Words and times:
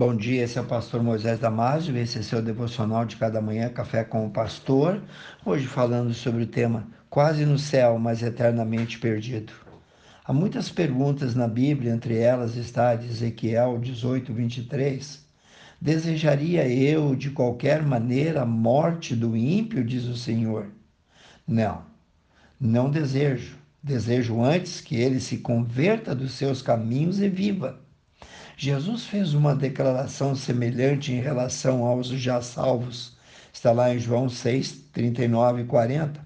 Bom 0.00 0.16
dia, 0.16 0.44
esse 0.44 0.56
é 0.56 0.62
o 0.62 0.64
pastor 0.64 1.02
Moisés 1.02 1.38
Damásio, 1.38 1.94
esse 1.94 2.18
é 2.20 2.22
seu 2.22 2.40
devocional 2.40 3.04
de 3.04 3.16
cada 3.16 3.38
manhã, 3.38 3.68
Café 3.68 4.02
com 4.02 4.26
o 4.26 4.30
Pastor. 4.30 5.02
Hoje 5.44 5.66
falando 5.66 6.14
sobre 6.14 6.44
o 6.44 6.46
tema 6.46 6.88
Quase 7.10 7.44
no 7.44 7.58
céu, 7.58 7.98
mas 7.98 8.22
eternamente 8.22 8.98
perdido. 8.98 9.52
Há 10.24 10.32
muitas 10.32 10.70
perguntas 10.70 11.34
na 11.34 11.46
Bíblia, 11.46 11.92
entre 11.92 12.16
elas 12.16 12.56
está 12.56 12.94
de 12.94 13.08
Ezequiel 13.08 13.78
18, 13.78 14.32
23. 14.32 15.22
Desejaria 15.78 16.66
eu 16.66 17.14
de 17.14 17.30
qualquer 17.30 17.82
maneira 17.82 18.40
a 18.40 18.46
morte 18.46 19.14
do 19.14 19.36
ímpio, 19.36 19.84
diz 19.84 20.06
o 20.06 20.16
Senhor? 20.16 20.68
Não, 21.46 21.82
não 22.58 22.90
desejo. 22.90 23.58
Desejo 23.82 24.42
antes 24.42 24.80
que 24.80 24.96
ele 24.96 25.20
se 25.20 25.36
converta 25.36 26.14
dos 26.14 26.32
seus 26.32 26.62
caminhos 26.62 27.20
e 27.20 27.28
viva. 27.28 27.78
Jesus 28.62 29.06
fez 29.06 29.32
uma 29.32 29.56
declaração 29.56 30.36
semelhante 30.36 31.10
em 31.14 31.18
relação 31.18 31.82
aos 31.86 32.08
já 32.08 32.42
salvos. 32.42 33.16
Está 33.50 33.72
lá 33.72 33.94
em 33.94 33.98
João 33.98 34.28
6, 34.28 34.72
39 34.92 35.62
e 35.62 35.64
40. 35.64 36.20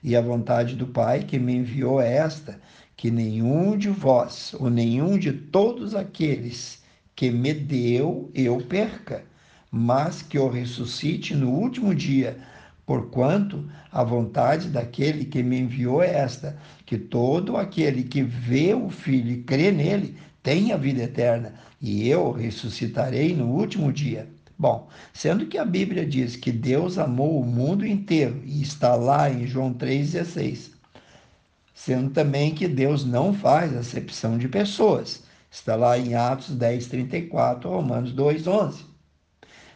E 0.00 0.14
a 0.14 0.20
vontade 0.20 0.76
do 0.76 0.86
Pai 0.86 1.24
que 1.24 1.40
me 1.40 1.56
enviou 1.56 2.00
é 2.00 2.18
esta: 2.18 2.60
que 2.96 3.10
nenhum 3.10 3.76
de 3.76 3.88
vós, 3.88 4.54
ou 4.60 4.70
nenhum 4.70 5.18
de 5.18 5.32
todos 5.32 5.92
aqueles 5.92 6.84
que 7.16 7.32
me 7.32 7.52
deu, 7.52 8.30
eu 8.32 8.58
perca, 8.58 9.24
mas 9.68 10.22
que 10.22 10.38
o 10.38 10.48
ressuscite 10.48 11.34
no 11.34 11.50
último 11.50 11.92
dia. 11.92 12.38
Porquanto 12.86 13.68
a 13.90 14.04
vontade 14.04 14.68
daquele 14.68 15.24
que 15.24 15.42
me 15.42 15.58
enviou 15.58 16.00
é 16.00 16.14
esta: 16.14 16.56
que 16.86 16.96
todo 16.96 17.56
aquele 17.56 18.04
que 18.04 18.22
vê 18.22 18.72
o 18.72 18.88
Filho 18.88 19.32
e 19.32 19.42
crê 19.42 19.72
nele 19.72 20.16
tem 20.42 20.72
a 20.72 20.76
vida 20.76 21.02
eterna, 21.02 21.54
e 21.80 22.08
eu 22.08 22.32
ressuscitarei 22.32 23.34
no 23.34 23.46
último 23.46 23.92
dia. 23.92 24.28
Bom, 24.58 24.88
sendo 25.12 25.46
que 25.46 25.58
a 25.58 25.64
Bíblia 25.64 26.04
diz 26.04 26.36
que 26.36 26.52
Deus 26.52 26.98
amou 26.98 27.40
o 27.40 27.46
mundo 27.46 27.86
inteiro, 27.86 28.42
e 28.44 28.60
está 28.60 28.94
lá 28.94 29.30
em 29.30 29.46
João 29.46 29.72
3,16, 29.72 30.70
sendo 31.74 32.10
também 32.10 32.54
que 32.54 32.68
Deus 32.68 33.04
não 33.04 33.32
faz 33.32 33.76
acepção 33.76 34.36
de 34.36 34.48
pessoas, 34.48 35.24
está 35.50 35.76
lá 35.76 35.98
em 35.98 36.14
Atos 36.14 36.56
10,34, 36.56 37.64
Romanos 37.64 38.12
2,11. 38.14 38.84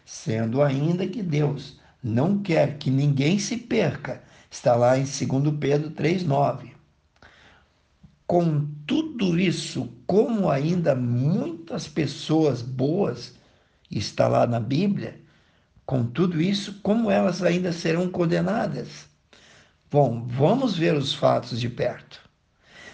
Sendo 0.04 0.62
ainda 0.62 1.06
que 1.06 1.22
Deus 1.22 1.80
não 2.02 2.38
quer 2.38 2.78
que 2.78 2.90
ninguém 2.90 3.38
se 3.38 3.56
perca, 3.56 4.22
está 4.48 4.76
lá 4.76 4.96
em 4.96 5.02
2 5.02 5.58
Pedro 5.58 5.90
3,9 5.90 6.75
com 8.26 8.66
tudo 8.86 9.38
isso, 9.38 9.92
como 10.06 10.50
ainda 10.50 10.94
muitas 10.94 11.86
pessoas 11.86 12.60
boas 12.60 13.34
está 13.90 14.26
lá 14.26 14.46
na 14.46 14.58
Bíblia, 14.58 15.20
com 15.84 16.04
tudo 16.04 16.40
isso, 16.40 16.80
como 16.82 17.10
elas 17.10 17.42
ainda 17.42 17.72
serão 17.72 18.08
condenadas? 18.08 19.06
Bom, 19.88 20.26
vamos 20.26 20.76
ver 20.76 20.94
os 20.94 21.14
fatos 21.14 21.60
de 21.60 21.68
perto. 21.68 22.20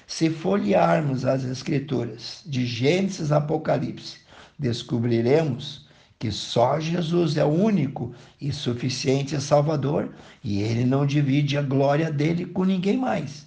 Se 0.07 0.29
folhearmos 0.29 1.25
as 1.25 1.45
Escrituras, 1.45 2.43
de 2.45 2.67
Gênesis 2.67 3.33
a 3.33 3.39
Apocalipse, 3.39 4.19
descobriremos 4.59 5.89
que 6.19 6.31
só 6.31 6.79
Jesus 6.79 7.39
é 7.39 7.45
o 7.45 7.49
único 7.49 8.15
e 8.39 8.53
suficiente 8.53 9.41
Salvador 9.41 10.15
e 10.45 10.61
ele 10.61 10.85
não 10.85 11.07
divide 11.07 11.57
a 11.57 11.63
glória 11.63 12.13
dele 12.13 12.45
com 12.45 12.65
ninguém 12.65 12.99
mais. 12.99 13.47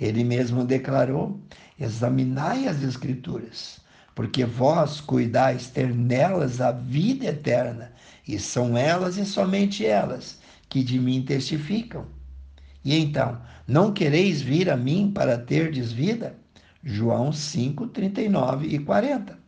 Ele 0.00 0.24
mesmo 0.24 0.64
declarou: 0.64 1.40
examinai 1.78 2.68
as 2.68 2.82
Escrituras, 2.82 3.80
porque 4.14 4.44
vós 4.44 5.00
cuidais 5.00 5.68
ter 5.68 5.94
nelas 5.94 6.60
a 6.60 6.72
vida 6.72 7.26
eterna, 7.26 7.92
e 8.26 8.38
são 8.38 8.76
elas 8.76 9.16
e 9.16 9.24
somente 9.24 9.84
elas 9.84 10.38
que 10.68 10.82
de 10.82 10.98
mim 10.98 11.22
testificam. 11.22 12.06
E 12.84 12.96
então, 12.96 13.40
não 13.66 13.92
quereis 13.92 14.40
vir 14.40 14.70
a 14.70 14.76
mim 14.76 15.10
para 15.14 15.38
terdes 15.38 15.92
vida? 15.92 16.36
João 16.82 17.32
5, 17.32 17.88
39 17.88 18.66
e 18.68 18.78
40. 18.78 19.38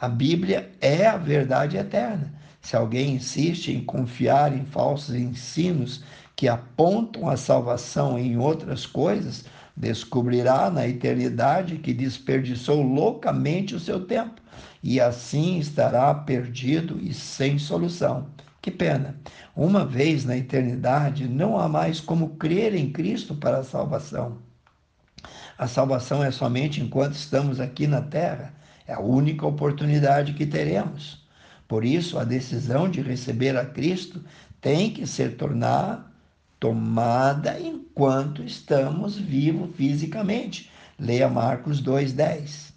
A 0.00 0.08
Bíblia 0.08 0.70
é 0.80 1.06
a 1.06 1.16
verdade 1.16 1.76
eterna. 1.76 2.32
Se 2.62 2.76
alguém 2.76 3.16
insiste 3.16 3.72
em 3.72 3.84
confiar 3.84 4.56
em 4.56 4.64
falsos 4.64 5.14
ensinos 5.14 6.02
que 6.36 6.48
apontam 6.48 7.28
a 7.28 7.36
salvação 7.36 8.18
em 8.18 8.38
outras 8.38 8.86
coisas, 8.86 9.44
descobrirá 9.80 10.70
na 10.70 10.86
eternidade 10.86 11.78
que 11.78 11.94
desperdiçou 11.94 12.82
loucamente 12.82 13.74
o 13.74 13.80
seu 13.80 14.04
tempo 14.04 14.42
e 14.82 15.00
assim 15.00 15.58
estará 15.58 16.12
perdido 16.14 16.98
e 17.00 17.14
sem 17.14 17.58
solução. 17.58 18.26
Que 18.60 18.70
pena! 18.70 19.16
Uma 19.56 19.86
vez 19.86 20.26
na 20.26 20.36
eternidade, 20.36 21.26
não 21.26 21.58
há 21.58 21.66
mais 21.66 21.98
como 21.98 22.36
crer 22.36 22.74
em 22.74 22.92
Cristo 22.92 23.34
para 23.34 23.58
a 23.58 23.64
salvação. 23.64 24.36
A 25.56 25.66
salvação 25.66 26.22
é 26.22 26.30
somente 26.30 26.82
enquanto 26.82 27.14
estamos 27.14 27.58
aqui 27.58 27.86
na 27.86 28.02
terra. 28.02 28.52
É 28.86 28.92
a 28.92 29.00
única 29.00 29.46
oportunidade 29.46 30.34
que 30.34 30.44
teremos. 30.44 31.26
Por 31.66 31.86
isso, 31.86 32.18
a 32.18 32.24
decisão 32.24 32.86
de 32.86 33.00
receber 33.00 33.56
a 33.56 33.64
Cristo 33.64 34.22
tem 34.60 34.90
que 34.90 35.06
se 35.06 35.26
tornar 35.30 36.09
tomada 36.60 37.58
enquanto 37.58 38.44
estamos 38.44 39.16
vivos 39.16 39.74
fisicamente. 39.74 40.70
Leia 40.98 41.28
Marcos 41.28 41.82
2,10. 41.82 42.70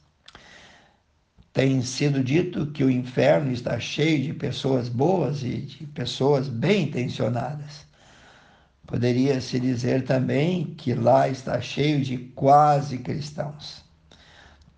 Tem 1.52 1.82
sido 1.84 2.24
dito 2.24 2.68
que 2.68 2.84
o 2.84 2.90
inferno 2.90 3.52
está 3.52 3.80
cheio 3.80 4.24
de 4.24 4.34
pessoas 4.34 4.90
boas 4.90 5.44
e 5.44 5.58
de 5.58 5.86
pessoas 5.88 6.48
bem 6.48 6.86
intencionadas. 6.86 7.86
Poderia 8.88 9.40
se 9.40 9.60
dizer 9.60 10.04
também 10.04 10.74
que 10.76 10.94
lá 10.94 11.28
está 11.28 11.62
cheio 11.62 12.02
de 12.04 12.18
quase 12.18 12.98
cristãos. 12.98 13.84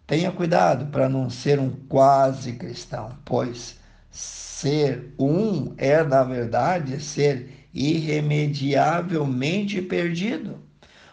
Tenha 0.05 0.31
cuidado 0.31 0.87
para 0.87 1.07
não 1.07 1.29
ser 1.29 1.59
um 1.59 1.69
quase 1.87 2.53
cristão, 2.53 3.17
pois 3.23 3.79
ser 4.11 5.13
um 5.19 5.73
é, 5.77 6.03
na 6.03 6.23
verdade, 6.23 7.01
ser 7.01 7.64
irremediavelmente 7.75 9.81
perdido. 9.81 10.63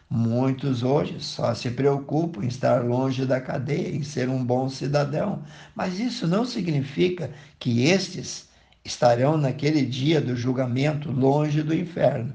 Muitos 0.08 0.84
hoje 0.84 1.16
só 1.18 1.52
se 1.54 1.70
preocupam 1.70 2.44
em 2.44 2.48
estar 2.48 2.84
longe 2.84 3.26
da 3.26 3.40
cadeia, 3.40 3.88
em 3.88 4.02
ser 4.02 4.28
um 4.28 4.44
bom 4.44 4.68
cidadão, 4.68 5.42
mas 5.74 5.98
isso 5.98 6.28
não 6.28 6.44
significa 6.44 7.32
que 7.58 7.86
estes 7.86 8.48
estarão 8.84 9.36
naquele 9.36 9.84
dia 9.84 10.20
do 10.20 10.36
julgamento 10.36 11.10
longe 11.10 11.62
do 11.62 11.74
inferno. 11.74 12.32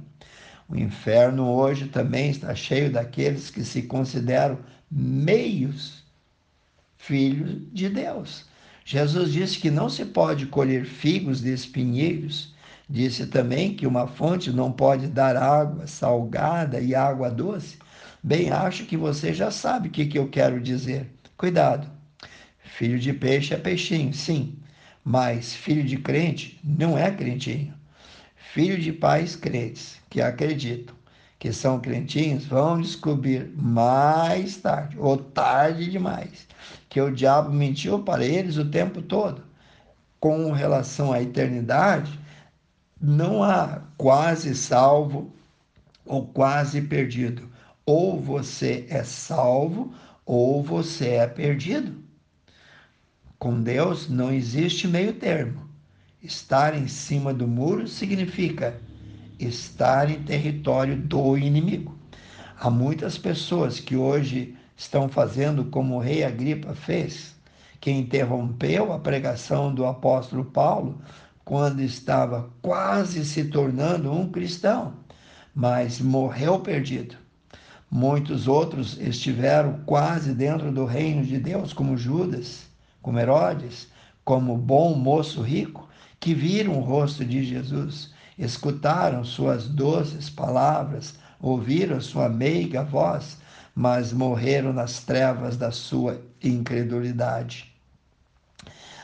O 0.67 0.75
inferno 0.75 1.47
hoje 1.47 1.87
também 1.87 2.29
está 2.29 2.53
cheio 2.53 2.91
daqueles 2.91 3.49
que 3.49 3.63
se 3.63 3.83
consideram 3.83 4.59
meios 4.91 6.03
filhos 6.97 7.61
de 7.71 7.87
Deus. 7.87 8.45
Jesus 8.83 9.31
disse 9.31 9.59
que 9.59 9.69
não 9.69 9.87
se 9.87 10.03
pode 10.03 10.47
colher 10.47 10.85
figos 10.85 11.41
de 11.41 11.53
espinheiros 11.53 12.56
Disse 12.89 13.27
também 13.27 13.73
que 13.73 13.85
uma 13.85 14.07
fonte 14.07 14.51
não 14.51 14.71
pode 14.71 15.07
dar 15.07 15.35
água 15.35 15.87
salgada 15.87 16.79
e 16.79 16.95
água 16.95 17.29
doce. 17.29 17.77
Bem, 18.23 18.49
acho 18.49 18.85
que 18.85 18.95
você 18.95 19.33
já 19.33 19.51
sabe 19.51 19.89
o 19.89 19.91
que, 19.91 20.05
que 20.05 20.17
eu 20.17 20.29
quero 20.29 20.61
dizer. 20.61 21.11
Cuidado. 21.37 21.87
Filho 22.59 22.99
de 22.99 23.13
peixe 23.13 23.53
é 23.53 23.57
peixinho, 23.57 24.13
sim, 24.13 24.57
mas 25.03 25.53
filho 25.53 25.83
de 25.83 25.97
crente 25.97 26.59
não 26.63 26.97
é 26.97 27.11
crentinho. 27.11 27.73
Filho 28.53 28.77
de 28.79 28.93
pais 28.93 29.35
crentes 29.35 29.99
que 30.09 30.21
acreditam 30.21 30.97
que 31.39 31.53
são 31.53 31.79
crentinhos 31.79 32.45
vão 32.45 32.81
descobrir 32.81 33.51
mais 33.55 34.57
tarde, 34.57 34.97
ou 34.99 35.17
tarde 35.17 35.89
demais, 35.89 36.47
que 36.89 36.99
o 36.99 37.13
diabo 37.13 37.51
mentiu 37.51 37.99
para 37.99 38.25
eles 38.25 38.57
o 38.57 38.65
tempo 38.65 39.01
todo. 39.01 39.43
Com 40.19 40.51
relação 40.51 41.13
à 41.13 41.21
eternidade, 41.21 42.19
não 42.99 43.43
há 43.43 43.81
quase 43.97 44.55
salvo 44.55 45.31
ou 46.05 46.27
quase 46.27 46.81
perdido. 46.81 47.49
Ou 47.85 48.19
você 48.19 48.85
é 48.89 49.03
salvo 49.03 49.93
ou 50.25 50.63
você 50.63 51.09
é 51.09 51.27
perdido. 51.27 51.95
Com 53.39 53.61
Deus 53.61 54.09
não 54.09 54.31
existe 54.31 54.87
meio 54.87 55.13
termo. 55.13 55.67
Estar 56.21 56.75
em 56.75 56.87
cima 56.87 57.33
do 57.33 57.47
muro 57.47 57.87
significa 57.87 58.79
estar 59.39 60.09
em 60.09 60.23
território 60.23 60.97
do 60.97 61.37
inimigo. 61.37 61.95
Há 62.59 62.69
muitas 62.69 63.17
pessoas 63.17 63.79
que 63.79 63.95
hoje 63.95 64.57
estão 64.75 65.07
fazendo 65.07 65.65
como 65.65 65.95
o 65.95 65.99
rei 65.99 66.23
Agripa 66.23 66.73
fez, 66.73 67.35
que 67.79 67.91
interrompeu 67.91 68.91
a 68.91 68.99
pregação 68.99 69.73
do 69.73 69.85
apóstolo 69.85 70.43
Paulo 70.43 70.99
quando 71.47 71.79
estava 71.79 72.49
quase 72.61 73.23
se 73.23 73.45
tornando 73.45 74.11
um 74.11 74.29
cristão, 74.29 74.95
mas 75.55 75.97
morreu 76.01 76.59
perdido. 76.59 77.15
Muitos 77.89 78.49
outros 78.49 78.99
estiveram 78.99 79.79
quase 79.85 80.33
dentro 80.33 80.73
do 80.73 80.83
reino 80.83 81.23
de 81.23 81.39
Deus, 81.39 81.71
como 81.71 81.95
Judas, 81.95 82.67
como 83.01 83.17
Herodes, 83.17 83.87
como 84.25 84.57
bom 84.57 84.93
moço 84.93 85.41
rico, 85.41 85.87
que 86.19 86.33
viram 86.33 86.77
o 86.79 86.81
rosto 86.81 87.23
de 87.23 87.45
Jesus, 87.45 88.13
escutaram 88.37 89.23
suas 89.23 89.69
doces 89.69 90.29
palavras, 90.29 91.15
ouviram 91.39 92.01
sua 92.01 92.27
meiga 92.27 92.83
voz, 92.83 93.37
mas 93.73 94.11
morreram 94.11 94.73
nas 94.73 94.99
trevas 94.99 95.55
da 95.55 95.71
sua 95.71 96.21
incredulidade. 96.43 97.76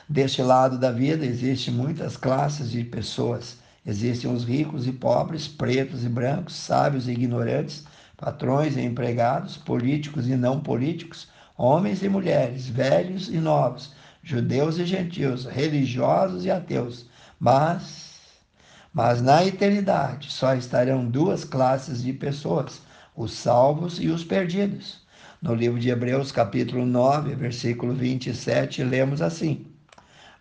Deste 0.08 0.42
lado 0.42 0.78
da 0.78 0.92
vida 0.92 1.26
existem 1.26 1.74
muitas 1.74 2.18
classes 2.18 2.70
de 2.70 2.84
pessoas. 2.84 3.58
Existem 3.86 4.32
os 4.32 4.44
ricos 4.44 4.86
e 4.86 4.92
pobres, 4.92 5.48
pretos 5.48 6.04
e 6.04 6.10
brancos, 6.10 6.56
sábios 6.56 7.08
e 7.08 7.12
ignorantes, 7.12 7.86
patrões 8.18 8.76
e 8.76 8.82
empregados, 8.82 9.56
políticos 9.56 10.28
e 10.28 10.36
não 10.36 10.60
políticos, 10.60 11.30
homens 11.58 12.04
e 12.04 12.10
mulheres, 12.10 12.68
velhos 12.68 13.30
e 13.30 13.38
novos, 13.38 13.94
judeus 14.22 14.78
e 14.78 14.86
gentios, 14.86 15.46
religiosos 15.46 16.46
e 16.46 16.52
ateus. 16.52 17.06
Mas, 17.40 18.20
mas 18.94 19.22
na 19.22 19.46
eternidade 19.46 20.32
só 20.32 20.54
estarão 20.54 21.06
duas 21.06 21.46
classes 21.46 22.04
de 22.04 22.12
pessoas: 22.12 22.82
os 23.16 23.32
salvos 23.32 24.00
e 24.02 24.10
os 24.10 24.24
perdidos. 24.24 25.02
No 25.42 25.54
livro 25.54 25.80
de 25.80 25.90
Hebreus, 25.90 26.32
capítulo 26.32 26.86
9, 26.86 27.36
versículo 27.36 27.94
27, 27.94 28.84
lemos 28.84 29.22
assim: 29.22 29.73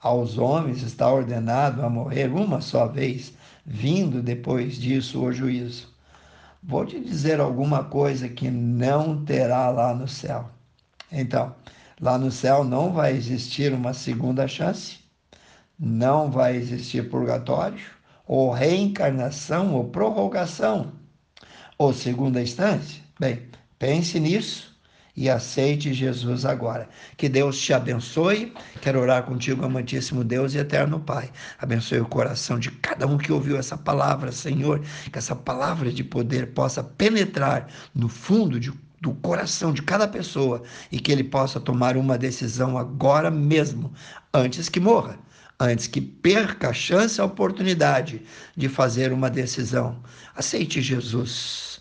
Aos 0.03 0.37
homens 0.37 0.83
está 0.83 1.09
ordenado 1.09 1.81
a 1.87 1.89
morrer 1.89 2.29
uma 2.33 2.61
só 2.61 2.89
vez, 2.89 3.33
vindo 3.65 4.21
depois 4.21 4.75
disso 4.75 5.23
o 5.23 5.33
juízo. 5.33 5.95
Vou 6.61 6.85
te 6.85 6.99
dizer 6.99 7.39
alguma 7.39 7.85
coisa 7.85 8.29
que 8.29 8.51
não 8.51 9.25
terá 9.25 9.71
lá 9.71 9.95
no 9.95 10.09
céu. 10.09 10.51
Então, 11.11 11.55
lá 12.01 12.19
no 12.19 12.33
céu 12.33 12.65
não 12.65 12.93
vai 12.93 13.13
existir 13.13 13.73
uma 13.73 13.95
segunda 13.95 14.49
chance, 14.49 14.99
não 15.79 16.33
vai 16.33 16.57
existir 16.57 17.09
purgatório, 17.09 17.85
ou 18.27 18.51
reencarnação, 18.51 19.73
ou 19.73 19.85
prorrogação, 19.85 20.91
ou 21.79 21.93
segunda 21.93 22.43
instância. 22.43 23.01
Bem, 23.21 23.47
pense 23.79 24.19
nisso 24.19 24.72
e 25.17 25.29
aceite 25.29 25.93
Jesus 25.93 26.45
agora. 26.45 26.89
Que 27.17 27.29
Deus 27.29 27.61
te 27.61 27.73
abençoe. 27.73 28.53
Quero 28.81 29.01
orar 29.01 29.25
contigo, 29.25 29.65
amantíssimo 29.65 30.25
Deus 30.25 30.55
e 30.55 30.59
eterno 30.59 30.99
Pai. 30.99 31.31
Abençoe 31.59 32.01
o 32.01 32.07
coração 32.07 32.59
de 32.59 32.71
cada 32.71 33.07
um 33.07 33.19
que 33.19 33.33
ouviu 33.33 33.57
essa 33.57 33.77
palavra, 33.77 34.33
Senhor. 34.33 34.81
Que 35.13 35.19
essa 35.19 35.37
palavra 35.37 35.93
de 35.93 36.03
poder 36.03 36.53
possa 36.55 36.83
penetrar 36.83 37.67
no 37.95 38.09
fundo 38.09 38.59
de 38.59 38.73
do 39.03 39.13
coração 39.15 39.73
de 39.73 39.83
cada 39.83 40.07
pessoa 40.07 40.63
e 40.91 41.01
que 41.01 41.11
ele 41.11 41.25
possa 41.25 41.59
tomar 41.59 41.97
uma 41.97 42.17
decisão 42.17 42.79
agora 42.79 43.33
mesmo, 43.33 43.93
antes 44.33 44.69
que 44.69 44.79
morra, 44.79 45.19
antes 45.59 45.89
que 45.89 46.01
perca 46.01 46.69
a 46.69 46.73
chance, 46.73 47.21
a 47.21 47.25
oportunidade 47.25 48.23
de 48.57 48.69
fazer 48.69 49.13
uma 49.13 49.29
decisão. 49.29 50.01
Aceite 50.37 50.81
Jesus. 50.81 51.81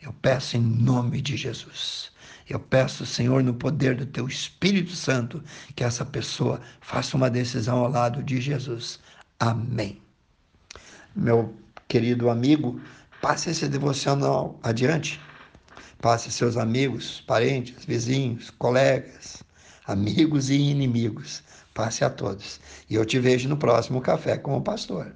Eu 0.00 0.12
peço 0.12 0.58
em 0.58 0.60
nome 0.60 1.22
de 1.22 1.38
Jesus. 1.38 2.12
Eu 2.48 2.58
peço, 2.58 3.04
Senhor, 3.04 3.42
no 3.42 3.52
poder 3.52 3.94
do 3.94 4.06
Teu 4.06 4.26
Espírito 4.26 4.92
Santo, 4.92 5.42
que 5.76 5.84
essa 5.84 6.04
pessoa 6.04 6.60
faça 6.80 7.16
uma 7.16 7.28
decisão 7.28 7.78
ao 7.78 7.90
lado 7.90 8.22
de 8.22 8.40
Jesus. 8.40 8.98
Amém. 9.38 10.00
Meu 11.14 11.54
querido 11.86 12.30
amigo, 12.30 12.80
passe 13.20 13.50
esse 13.50 13.68
devocional 13.68 14.58
adiante. 14.62 15.20
Passe 16.00 16.30
seus 16.30 16.56
amigos, 16.56 17.20
parentes, 17.22 17.84
vizinhos, 17.84 18.50
colegas, 18.50 19.42
amigos 19.86 20.48
e 20.48 20.54
inimigos. 20.54 21.42
Passe 21.74 22.04
a 22.04 22.10
todos. 22.10 22.60
E 22.88 22.94
eu 22.94 23.04
te 23.04 23.18
vejo 23.18 23.48
no 23.48 23.56
próximo 23.56 24.00
Café 24.00 24.38
com 24.38 24.56
o 24.56 24.62
Pastor. 24.62 25.12